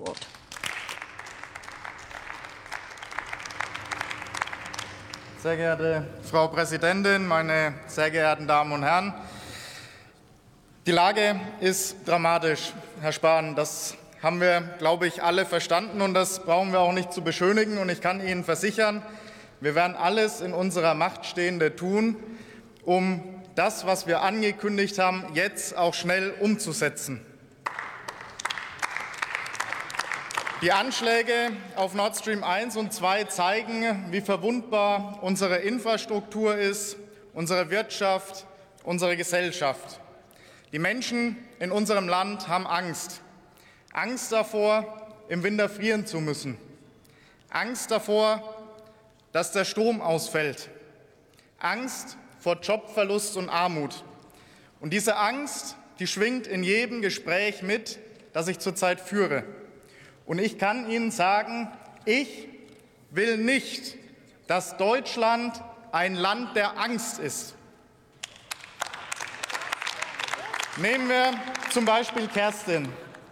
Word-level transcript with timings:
Wort. 0.00 0.26
Sehr 5.42 5.56
geehrte 5.56 6.06
Frau 6.30 6.48
Präsidentin, 6.48 7.26
meine 7.26 7.74
sehr 7.86 8.10
geehrten 8.10 8.46
Damen 8.46 8.72
und 8.72 8.82
Herren! 8.82 9.12
Die 10.86 10.92
Lage 10.92 11.38
ist 11.60 12.08
dramatisch, 12.08 12.72
Herr 13.02 13.12
Spahn. 13.12 13.54
Das 13.54 13.94
haben 14.22 14.40
wir, 14.40 14.62
glaube 14.78 15.06
ich, 15.06 15.22
alle 15.22 15.44
verstanden, 15.44 16.00
und 16.00 16.14
das 16.14 16.44
brauchen 16.44 16.72
wir 16.72 16.80
auch 16.80 16.92
nicht 16.92 17.12
zu 17.12 17.22
beschönigen. 17.22 17.76
Und 17.76 17.90
ich 17.90 18.00
kann 18.00 18.26
Ihnen 18.26 18.42
versichern, 18.42 19.02
wir 19.60 19.74
werden 19.74 19.96
alles 19.96 20.40
in 20.40 20.54
unserer 20.54 20.94
Macht 20.94 21.26
Stehende 21.26 21.76
tun, 21.76 22.16
um 22.84 23.22
das, 23.54 23.84
was 23.84 24.06
wir 24.06 24.22
angekündigt 24.22 24.98
haben, 24.98 25.26
jetzt 25.34 25.76
auch 25.76 25.92
schnell 25.92 26.32
umzusetzen. 26.40 27.20
Die 30.62 30.72
Anschläge 30.72 31.52
auf 31.74 31.94
Nord 31.94 32.18
Stream 32.18 32.44
1 32.44 32.76
und 32.76 32.92
2 32.92 33.24
zeigen, 33.24 34.08
wie 34.10 34.20
verwundbar 34.20 35.18
unsere 35.22 35.56
Infrastruktur 35.56 36.54
ist, 36.54 36.98
unsere 37.32 37.70
Wirtschaft, 37.70 38.44
unsere 38.84 39.16
Gesellschaft. 39.16 40.00
Die 40.72 40.78
Menschen 40.78 41.36
in 41.60 41.72
unserem 41.72 42.08
Land 42.08 42.48
haben 42.48 42.66
Angst. 42.66 43.22
Angst 43.94 44.32
davor, 44.32 45.08
im 45.30 45.42
Winter 45.42 45.70
frieren 45.70 46.04
zu 46.04 46.20
müssen. 46.20 46.58
Angst 47.48 47.90
davor, 47.90 48.54
dass 49.32 49.52
der 49.52 49.64
Strom 49.64 50.02
ausfällt. 50.02 50.68
Angst 51.58 52.18
vor 52.38 52.60
Jobverlust 52.60 53.38
und 53.38 53.48
Armut. 53.48 54.04
Und 54.80 54.92
diese 54.92 55.16
Angst, 55.16 55.76
die 56.00 56.06
schwingt 56.06 56.46
in 56.46 56.62
jedem 56.62 57.00
Gespräch 57.00 57.62
mit, 57.62 57.98
das 58.34 58.46
ich 58.46 58.58
zurzeit 58.58 59.00
führe. 59.00 59.44
Und 60.30 60.38
ich 60.38 60.58
kann 60.58 60.88
Ihnen 60.88 61.10
sagen, 61.10 61.68
ich 62.04 62.46
will 63.10 63.36
nicht, 63.36 63.96
dass 64.46 64.76
Deutschland 64.76 65.60
ein 65.90 66.14
Land 66.14 66.54
der 66.54 66.78
Angst 66.78 67.18
ist. 67.18 67.56
Nehmen 70.76 71.08
wir 71.08 71.32
zum 71.70 71.84
Beispiel 71.84 72.28
Kerstin. 72.28 72.88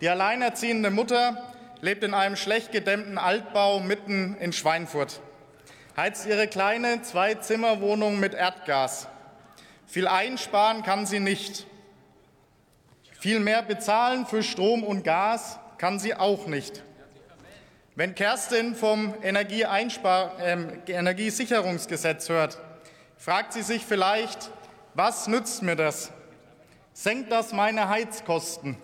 Die 0.00 0.08
alleinerziehende 0.08 0.90
Mutter 0.90 1.54
lebt 1.80 2.02
in 2.02 2.12
einem 2.12 2.34
schlecht 2.34 2.72
gedämmten 2.72 3.18
Altbau 3.18 3.78
mitten 3.78 4.36
in 4.40 4.52
Schweinfurt, 4.52 5.20
heizt 5.96 6.26
ihre 6.26 6.48
kleine 6.48 7.02
Zwei-Zimmer-Wohnung 7.02 8.18
mit 8.18 8.34
Erdgas. 8.34 9.06
Viel 9.86 10.08
einsparen 10.08 10.82
kann 10.82 11.06
sie 11.06 11.20
nicht. 11.20 11.68
Viel 13.20 13.38
mehr 13.38 13.62
bezahlen 13.62 14.26
für 14.26 14.42
Strom 14.42 14.82
und 14.82 15.04
Gas 15.04 15.60
kann 15.80 15.98
sie 15.98 16.14
auch 16.14 16.46
nicht. 16.46 16.82
Wenn 17.96 18.14
Kerstin 18.14 18.74
vom 18.74 19.14
Energieeinspar 19.22 20.38
äh, 20.38 20.58
Energiesicherungsgesetz 20.86 22.28
hört, 22.28 22.58
fragt 23.16 23.54
sie 23.54 23.62
sich 23.62 23.86
vielleicht, 23.86 24.50
was 24.92 25.26
nützt 25.26 25.62
mir 25.62 25.76
das? 25.76 26.12
Senkt 26.92 27.32
das 27.32 27.54
meine 27.54 27.88
Heizkosten? 27.88 28.76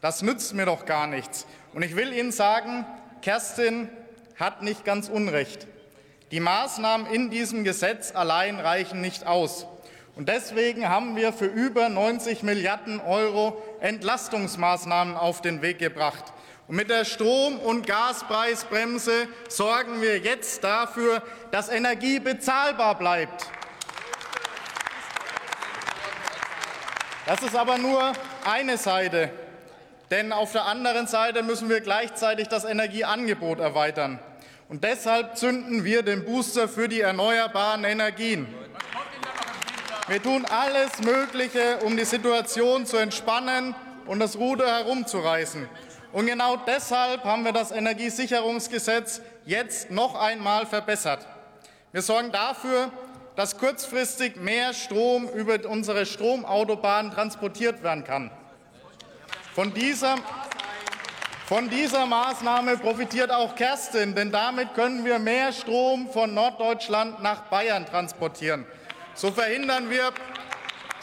Das 0.00 0.22
nützt 0.22 0.54
mir 0.54 0.64
doch 0.64 0.86
gar 0.86 1.08
nichts. 1.08 1.44
Und 1.74 1.82
ich 1.82 1.96
will 1.96 2.12
Ihnen 2.12 2.30
sagen, 2.30 2.86
Kerstin 3.20 3.88
hat 4.38 4.62
nicht 4.62 4.84
ganz 4.84 5.08
Unrecht. 5.08 5.66
Die 6.30 6.38
Maßnahmen 6.38 7.08
in 7.08 7.30
diesem 7.30 7.64
Gesetz 7.64 8.14
allein 8.14 8.60
reichen 8.60 9.00
nicht 9.00 9.26
aus. 9.26 9.66
Und 10.14 10.28
deswegen 10.28 10.88
haben 10.88 11.16
wir 11.16 11.32
für 11.32 11.46
über 11.46 11.88
90 11.88 12.42
Milliarden 12.42 13.00
Euro 13.00 13.62
Entlastungsmaßnahmen 13.80 15.16
auf 15.16 15.40
den 15.40 15.62
Weg 15.62 15.78
gebracht. 15.78 16.32
Und 16.68 16.76
mit 16.76 16.90
der 16.90 17.04
Strom- 17.04 17.58
und 17.58 17.86
Gaspreisbremse 17.86 19.26
sorgen 19.48 20.02
wir 20.02 20.18
jetzt 20.18 20.62
dafür, 20.62 21.22
dass 21.50 21.70
Energie 21.70 22.20
bezahlbar 22.20 22.98
bleibt. 22.98 23.46
Das 27.26 27.42
ist 27.42 27.56
aber 27.56 27.78
nur 27.78 28.12
eine 28.44 28.76
Seite. 28.76 29.30
Denn 30.10 30.32
auf 30.32 30.52
der 30.52 30.66
anderen 30.66 31.06
Seite 31.06 31.42
müssen 31.42 31.70
wir 31.70 31.80
gleichzeitig 31.80 32.48
das 32.48 32.64
Energieangebot 32.64 33.60
erweitern. 33.60 34.18
Und 34.68 34.84
deshalb 34.84 35.38
zünden 35.38 35.84
wir 35.84 36.02
den 36.02 36.24
Booster 36.24 36.68
für 36.68 36.88
die 36.88 37.00
erneuerbaren 37.00 37.84
Energien. 37.84 38.46
Wir 40.08 40.20
tun 40.20 40.44
alles 40.46 40.90
Mögliche, 41.04 41.78
um 41.84 41.96
die 41.96 42.04
Situation 42.04 42.86
zu 42.86 42.96
entspannen 42.96 43.72
und 44.06 44.18
das 44.18 44.36
Ruder 44.36 44.66
herumzureißen. 44.66 45.68
Und 46.12 46.26
genau 46.26 46.56
deshalb 46.56 47.22
haben 47.22 47.44
wir 47.44 47.52
das 47.52 47.70
Energiesicherungsgesetz 47.70 49.20
jetzt 49.46 49.92
noch 49.92 50.16
einmal 50.16 50.66
verbessert. 50.66 51.24
Wir 51.92 52.02
sorgen 52.02 52.32
dafür, 52.32 52.90
dass 53.36 53.56
kurzfristig 53.56 54.34
mehr 54.34 54.74
Strom 54.74 55.28
über 55.28 55.56
unsere 55.70 56.04
Stromautobahnen 56.04 57.12
transportiert 57.12 57.84
werden 57.84 58.02
kann. 58.02 58.32
Von 59.54 59.72
dieser, 59.72 60.16
von 61.46 61.70
dieser 61.70 62.06
Maßnahme 62.06 62.76
profitiert 62.76 63.30
auch 63.30 63.54
Kerstin, 63.54 64.16
denn 64.16 64.32
damit 64.32 64.74
können 64.74 65.04
wir 65.04 65.20
mehr 65.20 65.52
Strom 65.52 66.10
von 66.10 66.34
Norddeutschland 66.34 67.22
nach 67.22 67.42
Bayern 67.42 67.86
transportieren. 67.86 68.66
So 69.14 69.30
verhindern 69.30 69.90
wir 69.90 70.12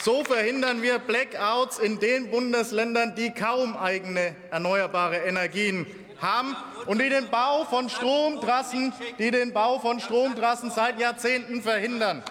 so 0.00 0.22
verhindern 0.22 0.80
wir 0.80 1.00
Blackouts 1.00 1.78
in 1.78 1.98
den 1.98 2.30
Bundesländern, 2.30 3.16
die 3.16 3.32
kaum 3.34 3.76
eigene 3.76 4.36
erneuerbare 4.50 5.16
Energien 5.16 5.86
haben 6.20 6.56
und 6.86 7.00
die 7.02 7.08
den 7.08 7.28
Bau 7.30 7.64
von 7.64 7.88
Stromtrassen, 7.88 8.92
die 9.18 9.32
den 9.32 9.52
Bau 9.52 9.80
von 9.80 9.98
Stromtrassen 9.98 10.70
seit 10.70 11.00
Jahrzehnten 11.00 11.62
verhindern. 11.62 12.22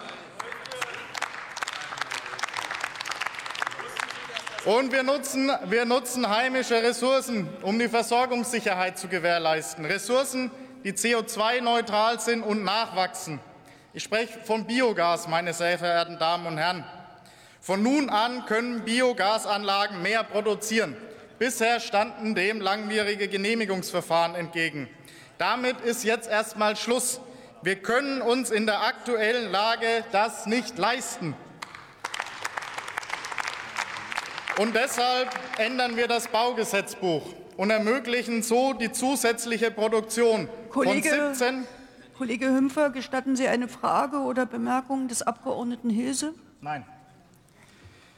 Und 4.64 4.90
wir 4.90 5.02
nutzen, 5.02 5.50
wir 5.66 5.84
nutzen 5.84 6.28
heimische 6.28 6.82
Ressourcen, 6.82 7.48
um 7.62 7.78
die 7.78 7.88
Versorgungssicherheit 7.88 8.98
zu 8.98 9.08
gewährleisten. 9.08 9.84
Ressourcen, 9.84 10.50
die 10.84 10.92
CO2-neutral 10.92 12.18
sind 12.18 12.42
und 12.42 12.64
nachwachsen. 12.64 13.40
Ich 13.98 14.04
spreche 14.04 14.38
von 14.44 14.64
Biogas, 14.64 15.26
meine 15.26 15.52
sehr 15.52 15.76
verehrten 15.76 16.20
Damen 16.20 16.46
und 16.46 16.56
Herren. 16.56 16.84
Von 17.60 17.82
nun 17.82 18.08
an 18.10 18.46
können 18.46 18.84
Biogasanlagen 18.84 20.02
mehr 20.02 20.22
produzieren. 20.22 20.96
Bisher 21.40 21.80
standen 21.80 22.36
dem 22.36 22.60
langwierige 22.60 23.26
Genehmigungsverfahren 23.26 24.36
entgegen. 24.36 24.88
Damit 25.36 25.80
ist 25.80 26.04
jetzt 26.04 26.30
erst 26.30 26.52
einmal 26.52 26.76
Schluss. 26.76 27.20
Wir 27.62 27.74
können 27.74 28.22
uns 28.22 28.52
in 28.52 28.66
der 28.66 28.82
aktuellen 28.82 29.50
Lage 29.50 30.04
das 30.12 30.46
nicht 30.46 30.78
leisten. 30.78 31.34
Und 34.58 34.76
deshalb 34.76 35.28
ändern 35.58 35.96
wir 35.96 36.06
das 36.06 36.28
Baugesetzbuch 36.28 37.34
und 37.56 37.70
ermöglichen 37.70 38.44
so 38.44 38.74
die 38.74 38.92
zusätzliche 38.92 39.72
Produktion 39.72 40.48
Kollege, 40.70 41.08
von 41.08 41.34
17 41.34 41.66
Kollege 42.18 42.46
Hümpfer, 42.46 42.90
gestatten 42.90 43.36
Sie 43.36 43.46
eine 43.46 43.68
Frage 43.68 44.16
oder 44.18 44.44
Bemerkung 44.44 45.06
des 45.06 45.22
Abgeordneten 45.22 45.88
Hilse? 45.88 46.34
Nein. 46.60 46.84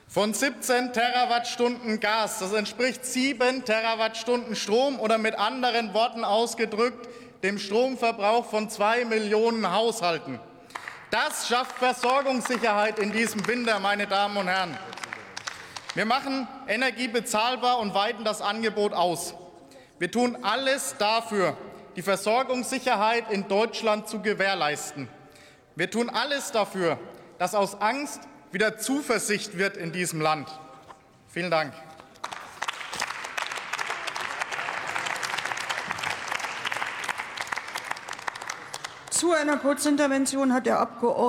Von 0.09 0.33
17 0.33 0.95
Terawattstunden 0.95 2.01
Gas, 2.01 2.39
das 2.39 2.55
entspricht 2.55 3.05
7 3.05 3.63
Terawattstunden 3.67 4.57
Strom 4.57 4.99
oder 4.99 5.19
mit 5.19 5.39
anderen 5.39 5.93
Worten 5.93 6.25
ausgedrückt 6.25 7.11
dem 7.43 7.59
Stromverbrauch 7.59 8.47
von 8.47 8.71
zwei 8.71 9.05
Millionen 9.05 9.71
Haushalten. 9.71 10.41
Das 11.11 11.49
schafft 11.49 11.77
Versorgungssicherheit 11.77 12.99
in 12.99 13.13
diesem 13.13 13.47
Winter, 13.47 13.81
meine 13.81 14.07
Damen 14.07 14.39
und 14.39 14.49
Herren. 14.49 14.79
Wir 15.95 16.07
machen 16.07 16.49
Energie 16.67 17.09
bezahlbar 17.09 17.79
und 17.79 17.93
weiten 17.93 18.25
das 18.25 18.41
Angebot 18.41 18.95
aus. 18.95 19.35
Wir 19.99 20.11
tun 20.11 20.39
alles 20.41 20.95
dafür, 20.97 21.55
die 21.97 22.03
Versorgungssicherheit 22.03 23.31
in 23.31 23.49
Deutschland 23.49 24.09
zu 24.09 24.21
gewährleisten. 24.21 25.09
Wir 25.77 25.91
tun 25.91 26.09
alles 26.11 26.53
dafür, 26.53 26.99
dass 27.39 27.55
aus 27.55 27.81
Angst 27.81 28.21
wieder 28.53 28.79
Zuversicht 28.79 29.59
wird 29.59 29.77
in 29.77 29.93
diesem 29.93 30.21
Land. 30.21 30.49
Vielen 31.29 31.51
Dank. 31.51 31.73
Zu 39.11 39.33
einer 39.33 39.59
Kurzintervention 39.59 40.55
hat 40.55 40.65
der 40.65 40.81
Abgeordnete 40.81 41.21